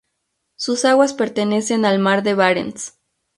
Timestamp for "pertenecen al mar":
1.13-2.23